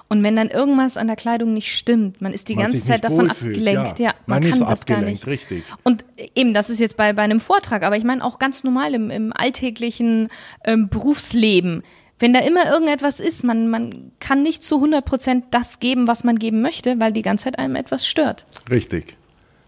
[0.10, 3.04] und wenn dann irgendwas an der Kleidung nicht stimmt, man ist die man ganze Zeit
[3.04, 3.99] davon abgelenkt.
[3.99, 5.28] Ja, ja man, man kann das gar nicht.
[5.28, 5.63] Richtig.
[5.84, 8.95] Und eben, das ist jetzt bei, bei einem Vortrag, aber ich meine auch ganz normal
[8.95, 10.30] im, im alltäglichen
[10.65, 11.84] ähm, Berufsleben
[12.19, 16.23] wenn da immer irgendetwas ist, man, man kann nicht zu 100 Prozent das geben, was
[16.23, 18.45] man geben möchte, weil die ganze Zeit einem etwas stört.
[18.69, 19.17] Richtig.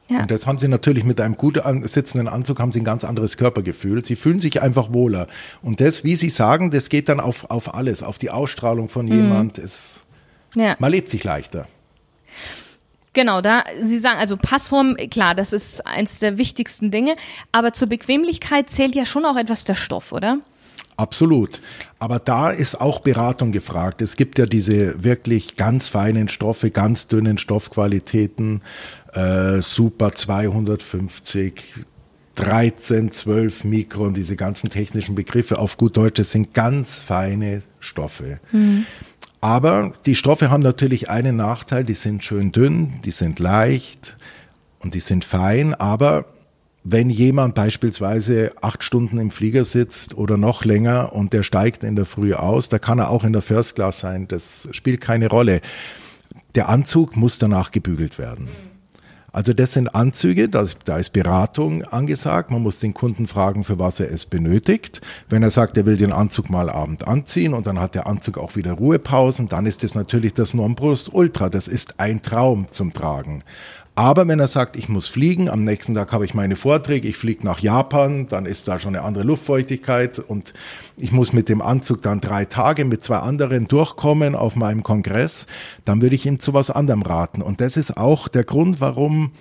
[0.10, 0.20] Ja.
[0.22, 3.38] Und das haben sie natürlich mit einem gut sitzenden Anzug, haben sie ein ganz anderes
[3.38, 4.06] Körpergefühl.
[4.06, 5.28] Sie fühlen sich einfach wohler.
[5.64, 9.08] Und das, wie Sie sagen, das geht dann auf, auf alles, auf die Ausstrahlung von
[9.08, 9.12] mhm.
[9.12, 9.58] jemand.
[9.58, 10.06] Es,
[10.54, 10.76] ja.
[10.78, 11.68] Man lebt sich leichter.
[13.14, 17.16] Genau, da Sie sagen, also Passform, klar, das ist eins der wichtigsten Dinge,
[17.52, 20.40] aber zur Bequemlichkeit zählt ja schon auch etwas der Stoff, oder?
[20.98, 21.60] Absolut.
[22.00, 24.02] Aber da ist auch Beratung gefragt.
[24.02, 28.62] Es gibt ja diese wirklich ganz feinen Stoffe, ganz dünnen Stoffqualitäten,
[29.14, 31.64] äh, Super 250,
[32.36, 38.40] 13, 12 Mikron, diese ganzen technischen Begriffe auf gut Deutsch, das sind ganz feine Stoffe.
[38.52, 38.86] Mhm.
[39.42, 44.16] Aber die Stoffe haben natürlich einen Nachteil, die sind schön dünn, die sind leicht
[44.80, 46.26] und die sind fein, aber
[46.88, 51.96] wenn jemand beispielsweise acht Stunden im Flieger sitzt oder noch länger und der steigt in
[51.96, 55.28] der Früh aus, da kann er auch in der First Class sein, das spielt keine
[55.28, 55.62] Rolle.
[56.54, 58.50] Der Anzug muss danach gebügelt werden.
[59.32, 62.52] Also das sind Anzüge, da ist Beratung angesagt.
[62.52, 65.02] Man muss den Kunden fragen, für was er es benötigt.
[65.28, 68.38] Wenn er sagt, er will den Anzug mal abend anziehen und dann hat der Anzug
[68.38, 71.50] auch wieder Ruhepausen, dann ist das natürlich das Nonplusultra.
[71.50, 73.44] Das ist ein Traum zum Tragen.
[73.98, 77.16] Aber wenn er sagt, ich muss fliegen, am nächsten Tag habe ich meine Vorträge, ich
[77.16, 80.54] fliege nach Japan, dann ist da schon eine andere Luftfeuchtigkeit und
[80.98, 85.48] ich muss mit dem Anzug dann drei Tage mit zwei anderen durchkommen auf meinem Kongress,
[85.86, 87.42] dann würde ich ihn zu was anderem raten.
[87.42, 89.32] Und das ist auch der Grund, warum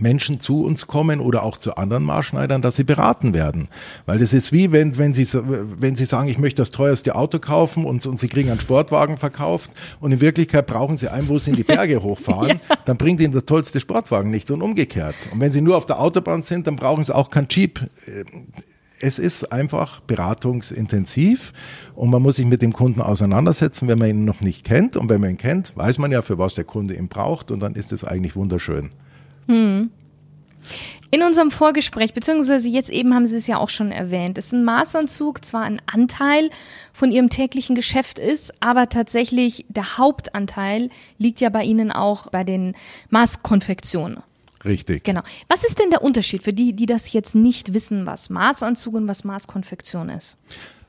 [0.00, 3.68] Menschen zu uns kommen oder auch zu anderen Maßschneidern, dass sie beraten werden.
[4.06, 7.38] Weil das ist wie, wenn, wenn, sie, wenn sie sagen, ich möchte das teuerste Auto
[7.38, 11.38] kaufen und, und sie kriegen einen Sportwagen verkauft und in Wirklichkeit brauchen sie einen, wo
[11.38, 12.76] sie in die Berge hochfahren, ja.
[12.84, 15.28] dann bringt ihnen der tollste Sportwagen nichts und umgekehrt.
[15.32, 17.80] Und wenn sie nur auf der Autobahn sind, dann brauchen sie auch kein Jeep.
[19.00, 21.52] Es ist einfach beratungsintensiv
[21.94, 24.96] und man muss sich mit dem Kunden auseinandersetzen, wenn man ihn noch nicht kennt.
[24.96, 27.60] Und wenn man ihn kennt, weiß man ja, für was der Kunde ihn braucht und
[27.60, 28.90] dann ist es eigentlich wunderschön.
[29.48, 29.90] Hm.
[31.10, 34.62] In unserem Vorgespräch, beziehungsweise jetzt eben haben Sie es ja auch schon erwähnt, ist ein
[34.62, 36.50] Maßanzug zwar ein Anteil
[36.92, 42.44] von Ihrem täglichen Geschäft ist, aber tatsächlich der Hauptanteil liegt ja bei Ihnen auch bei
[42.44, 42.76] den
[43.08, 44.18] Maßkonfektionen.
[44.66, 45.04] Richtig.
[45.04, 45.22] Genau.
[45.48, 49.08] Was ist denn der Unterschied für die, die das jetzt nicht wissen, was Maßanzug und
[49.08, 50.36] was Maßkonfektion ist?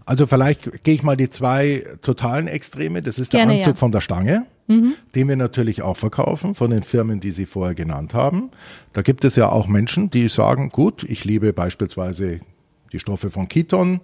[0.05, 3.01] Also vielleicht gehe ich mal die zwei totalen Extreme.
[3.01, 3.79] Das ist der Gerne, Anzug ja.
[3.79, 4.93] von der Stange mhm.
[5.15, 8.51] den wir natürlich auch verkaufen von den Firmen, die Sie vorher genannt haben.
[8.93, 12.39] Da gibt es ja auch Menschen, die sagen, gut, ich liebe beispielsweise
[12.93, 13.99] die Stoffe von Kiton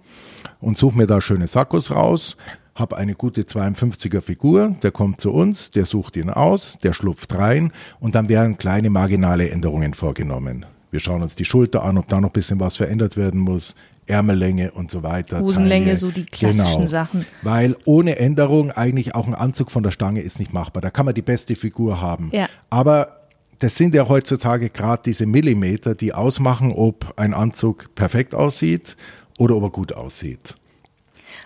[0.60, 2.36] und suche mir da schöne Sakkos raus.
[2.74, 7.34] habe eine gute 52er Figur, der kommt zu uns, der sucht ihn aus, der schlupft
[7.34, 10.66] rein und dann werden kleine marginale Änderungen vorgenommen.
[10.90, 13.74] Wir schauen uns die Schulter an, ob da noch ein bisschen was verändert werden muss.
[14.06, 15.40] Ärmellänge und so weiter.
[15.40, 15.96] Hosenlänge, Taille.
[15.96, 16.86] so die klassischen genau.
[16.86, 17.26] Sachen.
[17.42, 20.80] Weil ohne Änderung eigentlich auch ein Anzug von der Stange ist nicht machbar.
[20.80, 22.30] Da kann man die beste Figur haben.
[22.32, 22.48] Ja.
[22.70, 23.20] Aber
[23.58, 28.96] das sind ja heutzutage gerade diese Millimeter, die ausmachen, ob ein Anzug perfekt aussieht
[29.38, 30.54] oder ob er gut aussieht.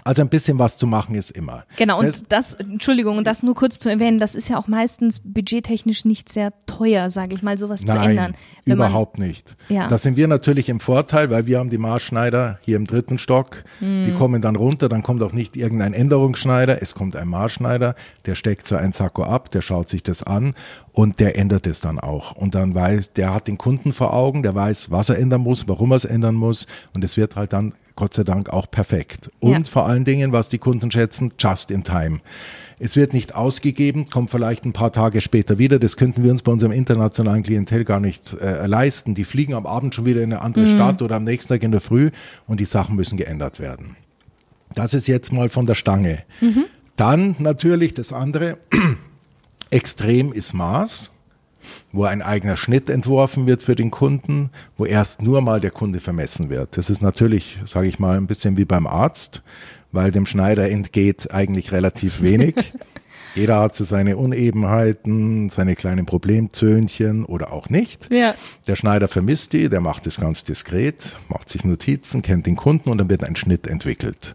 [0.04, 1.64] Also ein bisschen was zu machen ist immer.
[1.76, 4.68] Genau, und das, das Entschuldigung, und das nur kurz zu erwähnen, das ist ja auch
[4.68, 8.34] meistens budgettechnisch nicht sehr teuer, sage ich mal, sowas nein, zu ändern.
[8.64, 9.56] überhaupt man, nicht.
[9.68, 9.88] Ja.
[9.88, 13.64] Da sind wir natürlich im Vorteil, weil wir haben die Maßschneider hier im dritten Stock,
[13.80, 14.04] mhm.
[14.04, 17.94] die kommen dann runter, dann kommt auch nicht irgendein Änderungsschneider, es kommt ein Maßschneider,
[18.26, 20.54] der steckt so ein Sakko ab, der schaut sich das an
[20.92, 22.32] und der ändert es dann auch.
[22.32, 25.68] Und dann weiß, der hat den Kunden vor Augen, der weiß, was er ändern muss,
[25.68, 29.30] warum er es ändern muss und es wird halt dann Gott sei Dank auch perfekt.
[29.40, 29.64] Und ja.
[29.64, 32.20] vor allen Dingen, was die Kunden schätzen, just in time.
[32.78, 35.78] Es wird nicht ausgegeben, kommt vielleicht ein paar Tage später wieder.
[35.78, 39.14] Das könnten wir uns bei unserem internationalen Klientel gar nicht äh, leisten.
[39.14, 40.70] Die fliegen am Abend schon wieder in eine andere mhm.
[40.70, 42.10] Stadt oder am nächsten Tag in der Früh
[42.46, 43.96] und die Sachen müssen geändert werden.
[44.74, 46.22] Das ist jetzt mal von der Stange.
[46.40, 46.64] Mhm.
[46.96, 48.56] Dann natürlich das andere.
[49.70, 51.10] Extrem ist Maß
[51.92, 56.00] wo ein eigener Schnitt entworfen wird für den Kunden, wo erst nur mal der Kunde
[56.00, 56.76] vermessen wird.
[56.76, 59.42] Das ist natürlich, sage ich mal, ein bisschen wie beim Arzt,
[59.92, 62.54] weil dem Schneider entgeht eigentlich relativ wenig.
[63.34, 68.12] Jeder hat so seine Unebenheiten, seine kleinen Problemzöhnchen oder auch nicht.
[68.12, 68.34] Ja.
[68.66, 72.90] Der Schneider vermisst die, der macht es ganz diskret, macht sich Notizen, kennt den Kunden
[72.90, 74.34] und dann wird ein Schnitt entwickelt.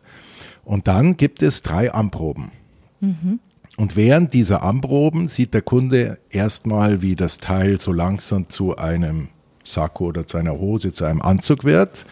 [0.63, 2.51] Und dann gibt es drei Anproben.
[3.01, 3.39] Mhm.
[3.77, 9.27] Und während dieser Anproben sieht der Kunde erstmal, wie das Teil so langsam zu einem
[9.65, 12.05] Sakko oder zu einer Hose, zu einem Anzug wird.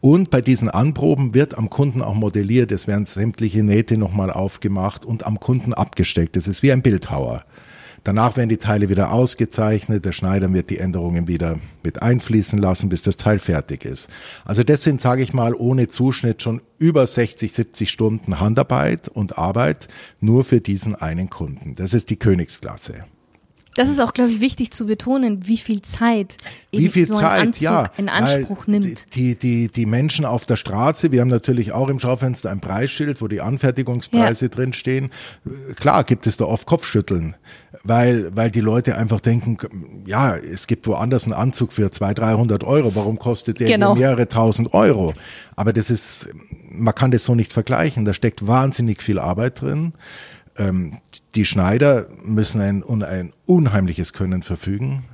[0.00, 2.70] Und bei diesen Anproben wird am Kunden auch modelliert.
[2.70, 6.36] Es werden sämtliche Nähte nochmal aufgemacht und am Kunden abgesteckt.
[6.36, 7.44] Das ist wie ein Bildhauer.
[8.04, 10.04] Danach werden die Teile wieder ausgezeichnet.
[10.04, 14.08] Der Schneider wird die Änderungen wieder mit einfließen lassen, bis das Teil fertig ist.
[14.44, 19.38] Also das sind, sage ich mal, ohne Zuschnitt schon über 60, 70 Stunden Handarbeit und
[19.38, 19.88] Arbeit
[20.20, 21.74] nur für diesen einen Kunden.
[21.74, 23.04] Das ist die Königsklasse.
[23.78, 26.36] Das ist auch, glaube ich, wichtig zu betonen, wie viel Zeit
[26.72, 29.14] wie viel so ein Zeit, Anzug ja, in Anspruch nimmt.
[29.14, 33.22] Die, die, die Menschen auf der Straße, wir haben natürlich auch im Schaufenster ein Preisschild,
[33.22, 34.48] wo die Anfertigungspreise ja.
[34.48, 35.10] drinstehen.
[35.78, 37.36] Klar gibt es da oft Kopfschütteln,
[37.84, 42.64] weil, weil die Leute einfach denken, ja, es gibt woanders einen Anzug für 200, 300
[42.64, 43.94] Euro, warum kostet der genau.
[43.94, 45.14] mehrere tausend Euro?
[45.54, 46.28] Aber das ist,
[46.68, 49.92] man kann das so nicht vergleichen, da steckt wahnsinnig viel Arbeit drin
[50.58, 50.98] ähm,
[51.34, 55.04] die Schneider müssen ein, ein unheimliches Können verfügen.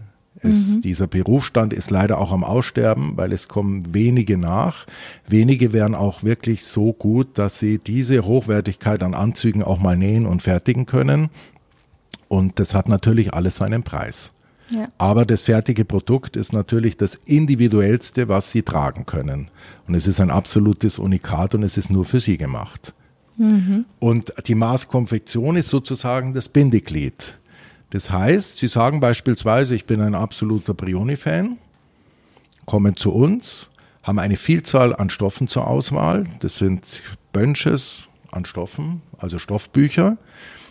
[0.40, 0.80] Es, mhm.
[0.82, 4.86] Dieser Berufsstand ist leider auch am Aussterben, weil es kommen wenige nach.
[5.26, 10.26] Wenige wären auch wirklich so gut, dass sie diese Hochwertigkeit an Anzügen auch mal nähen
[10.26, 11.30] und fertigen können.
[12.28, 14.32] Und das hat natürlich alles seinen Preis.
[14.70, 14.88] Ja.
[14.98, 19.46] Aber das fertige Produkt ist natürlich das individuellste, was sie tragen können.
[19.86, 22.94] Und es ist ein absolutes Unikat und es ist nur für sie gemacht.
[23.36, 23.84] Mhm.
[23.98, 27.38] Und die Maßkonfektion ist sozusagen das Bindeglied.
[27.90, 31.58] Das heißt, Sie sagen beispielsweise, ich bin ein absoluter Brioni-Fan,
[32.66, 33.70] kommen zu uns,
[34.02, 36.24] haben eine Vielzahl an Stoffen zur Auswahl.
[36.40, 36.84] Das sind
[37.32, 40.16] Bunches an Stoffen, also Stoffbücher.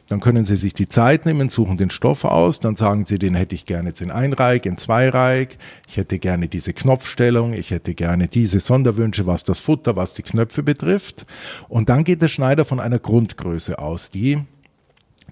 [0.10, 3.36] Dann können Sie sich die Zeit nehmen, suchen den Stoff aus, dann sagen Sie, den
[3.36, 7.94] hätte ich gerne jetzt in Einreich, in Zweireich, ich hätte gerne diese Knopfstellung, ich hätte
[7.94, 11.26] gerne diese Sonderwünsche, was das Futter, was die Knöpfe betrifft.
[11.70, 14.44] Und dann geht der Schneider von einer Grundgröße aus, die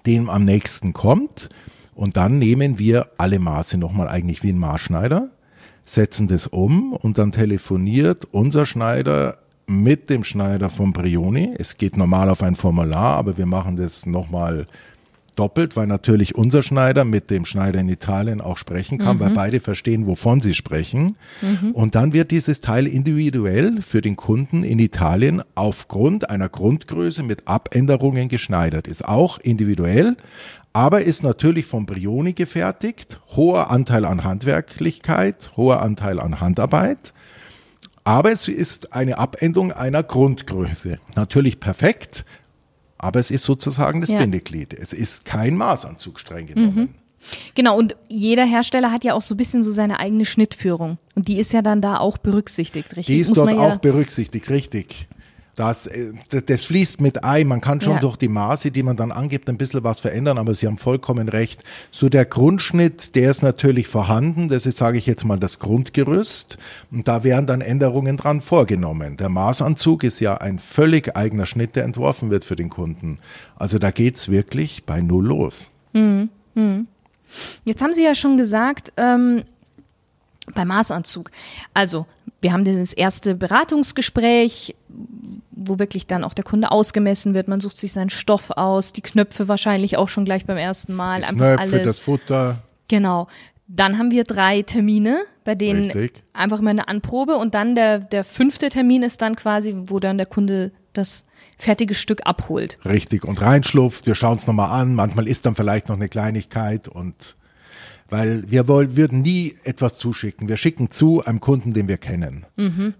[0.06, 1.50] dem am nächsten kommt.
[1.94, 5.30] Und dann nehmen wir alle Maße nochmal eigentlich wie ein Maßschneider,
[5.84, 11.54] setzen das um und dann telefoniert unser Schneider mit dem Schneider von Brioni.
[11.58, 14.66] Es geht normal auf ein Formular, aber wir machen das nochmal
[15.36, 19.20] doppelt, weil natürlich unser Schneider mit dem Schneider in Italien auch sprechen kann, mhm.
[19.20, 21.16] weil beide verstehen, wovon sie sprechen.
[21.40, 21.72] Mhm.
[21.72, 27.48] Und dann wird dieses Teil individuell für den Kunden in Italien aufgrund einer Grundgröße mit
[27.48, 28.86] Abänderungen geschneidert.
[28.86, 30.16] Ist auch individuell,
[30.72, 33.20] aber ist natürlich von Brioni gefertigt.
[33.36, 37.12] Hoher Anteil an Handwerklichkeit, hoher Anteil an Handarbeit.
[38.04, 40.98] Aber es ist eine Abendung einer Grundgröße.
[41.14, 42.24] Natürlich perfekt,
[42.98, 44.18] aber es ist sozusagen das ja.
[44.18, 44.74] Bindeglied.
[44.74, 46.74] Es ist kein Maßanzug streng genommen.
[46.74, 46.88] Mhm.
[47.54, 50.98] Genau, und jeder Hersteller hat ja auch so ein bisschen so seine eigene Schnittführung.
[51.14, 53.06] Und die ist ja dann da auch berücksichtigt, richtig?
[53.06, 55.08] Die ist Muss dort auch berücksichtigt, richtig.
[55.54, 57.46] Das, äh, das, das fließt mit ein.
[57.46, 58.00] Man kann schon Ja.
[58.00, 61.28] durch die Maße, die man dann angibt, ein bisschen was verändern, aber Sie haben vollkommen
[61.28, 61.62] recht.
[61.90, 64.48] So der Grundschnitt, der ist natürlich vorhanden.
[64.48, 66.56] Das ist, sage ich jetzt mal, das Grundgerüst.
[66.90, 69.18] Und da werden dann Änderungen dran vorgenommen.
[69.18, 73.18] Der Maßanzug ist ja ein völlig eigener Schnitt, der entworfen wird für den Kunden.
[73.56, 75.70] Also da geht's wirklich bei Null los.
[77.64, 79.44] Jetzt haben Sie ja schon gesagt, ähm,
[80.54, 81.30] beim Maßanzug.
[81.74, 82.06] Also,
[82.40, 84.74] wir haben das erste Beratungsgespräch,
[85.64, 87.48] wo wirklich dann auch der Kunde ausgemessen wird.
[87.48, 91.24] Man sucht sich seinen Stoff aus, die Knöpfe wahrscheinlich auch schon gleich beim ersten Mal.
[91.24, 91.86] Einfach Knöpfe, alles.
[91.86, 92.62] das Futter.
[92.88, 93.28] Genau.
[93.68, 96.22] Dann haben wir drei Termine, bei denen Richtig.
[96.32, 100.18] einfach mal eine Anprobe und dann der, der fünfte Termin ist dann quasi, wo dann
[100.18, 101.24] der Kunde das
[101.56, 102.78] fertige Stück abholt.
[102.84, 106.88] Richtig, und reinschlupft, wir schauen es nochmal an, manchmal ist dann vielleicht noch eine Kleinigkeit
[106.88, 107.36] und
[108.12, 110.46] weil wir wollen, würden nie etwas zuschicken.
[110.46, 112.44] Wir schicken zu einem Kunden, den wir kennen.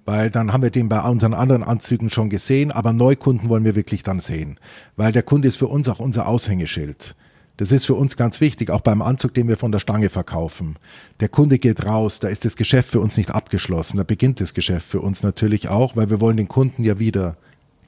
[0.07, 3.77] Weil dann haben wir den bei unseren anderen Anzügen schon gesehen, aber Neukunden wollen wir
[3.77, 4.59] wirklich dann sehen.
[4.96, 7.14] Weil der Kunde ist für uns auch unser Aushängeschild.
[7.59, 10.77] Das ist für uns ganz wichtig, auch beim Anzug, den wir von der Stange verkaufen.
[11.20, 14.55] Der Kunde geht raus, da ist das Geschäft für uns nicht abgeschlossen, da beginnt das
[14.55, 17.37] Geschäft für uns natürlich auch, weil wir wollen den Kunden ja wieder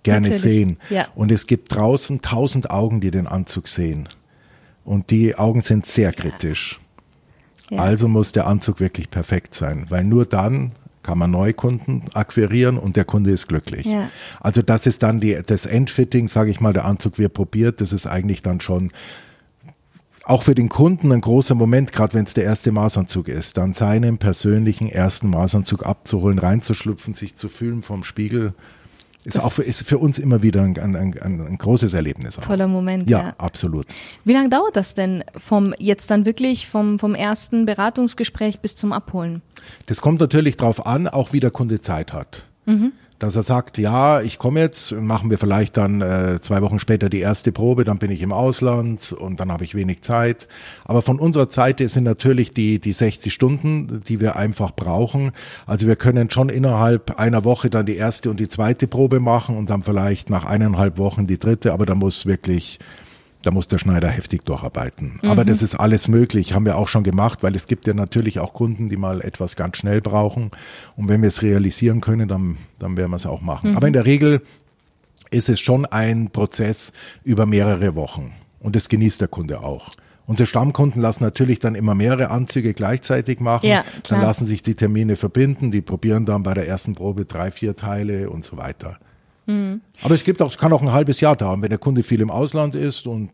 [0.02, 0.76] gerne Natürlich, sehen.
[0.90, 1.08] ja.
[1.14, 4.10] Und es gibt draußen tausend Augen, die den Anzug sehen.
[4.84, 6.78] Und die Augen sind sehr kritisch.
[7.70, 7.79] Ja.
[7.79, 10.72] Also muss der Anzug wirklich perfekt sein, weil nur dann
[11.03, 13.87] kann man Neukunden akquirieren und der Kunde ist glücklich.
[13.87, 14.11] Ja.
[14.40, 17.81] Also das ist dann die, das Endfitting, sage ich mal, der Anzug wird probiert.
[17.81, 18.90] Das ist eigentlich dann schon
[20.24, 23.74] auch für den Kunden ein großer Moment, gerade wenn es der erste Maßanzug ist, dann
[23.74, 28.55] seinen persönlichen ersten Maßanzug abzuholen, reinzuschlüpfen, sich zu fühlen vom Spiegel,
[29.24, 32.38] ist Das auch für, ist für uns immer wieder ein, ein, ein, ein großes Erlebnis.
[32.38, 32.44] Auch.
[32.44, 33.34] Toller Moment, Ja, ja.
[33.38, 33.87] absolut.
[34.24, 38.92] Wie lange dauert das denn vom jetzt dann wirklich vom, vom ersten Beratungsgespräch bis zum
[38.92, 39.42] Abholen?
[39.87, 42.44] Das kommt natürlich darauf an, auch wie der Kunde Zeit hat.
[43.24, 47.08] Dass er sagt, ja, ich komme jetzt, machen wir vielleicht dann äh, zwei Wochen später
[47.08, 50.46] die erste Probe, dann bin ich im Ausland und dann habe ich wenig Zeit.
[50.84, 55.32] Aber von unserer Seite sind natürlich die, die 60 Stunden, die wir einfach brauchen.
[55.66, 59.56] Also wir können schon innerhalb einer Woche dann die erste und die zweite Probe machen
[59.56, 62.78] und dann vielleicht nach eineinhalb Wochen die dritte, aber da muss wirklich
[63.44, 65.20] da muss der Schneider heftig durcharbeiten.
[65.22, 68.38] Aber das ist alles möglich, haben wir auch schon gemacht, weil es gibt ja natürlich
[68.38, 70.50] auch Kunden, die mal etwas ganz schnell brauchen.
[70.96, 73.76] Und wenn wir es realisieren können, dann, dann werden wir es auch machen.
[73.76, 74.40] Aber in der Regel
[75.30, 78.33] ist es schon ein Prozess über mehrere Wochen.
[78.61, 79.90] Und das genießt der Kunde auch.
[80.26, 83.68] Unsere Stammkunden lassen natürlich dann immer mehrere Anzüge gleichzeitig machen.
[83.68, 85.70] Ja, dann lassen sich die Termine verbinden.
[85.70, 88.98] Die probieren dann bei der ersten Probe drei, vier Teile und so weiter.
[89.46, 89.80] Mhm.
[90.02, 92.20] Aber es gibt auch, es kann auch ein halbes Jahr dauern, wenn der Kunde viel
[92.20, 93.30] im Ausland ist und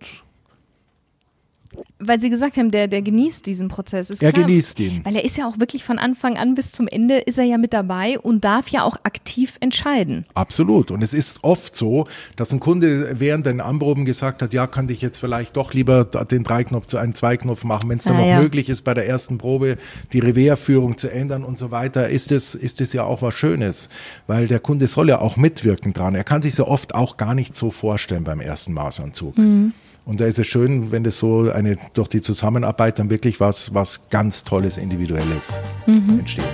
[1.98, 4.10] Weil Sie gesagt haben, der, der genießt diesen Prozess.
[4.10, 5.00] Ist er klar, genießt ihn.
[5.04, 7.58] Weil er ist ja auch wirklich von Anfang an bis zum Ende ist er ja
[7.58, 10.24] mit dabei und darf ja auch aktiv entscheiden.
[10.34, 10.90] Absolut.
[10.90, 12.06] Und es ist oft so,
[12.36, 16.04] dass ein Kunde während den Anproben gesagt hat, ja, kann ich jetzt vielleicht doch lieber
[16.04, 18.40] den Dreiknopf zu einem Zweiknopf machen, wenn es dann Ah, noch ja.
[18.40, 19.76] möglich ist, bei der ersten Probe
[20.12, 23.88] die Revers-Führung zu ändern und so weiter, ist es, ist es ja auch was Schönes.
[24.26, 26.14] Weil der Kunde soll ja auch mitwirken dran.
[26.14, 29.38] Er kann sich so oft auch gar nicht so vorstellen beim ersten Maßanzug.
[29.38, 29.72] Mhm.
[30.04, 33.74] Und da ist es schön, wenn das so eine, durch die Zusammenarbeit dann wirklich was,
[33.74, 36.20] was ganz Tolles, Individuelles Mhm.
[36.20, 36.44] entsteht.